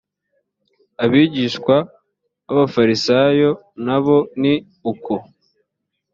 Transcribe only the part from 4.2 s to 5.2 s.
ni uko